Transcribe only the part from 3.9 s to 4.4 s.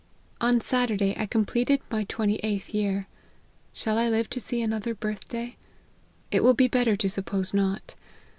I live to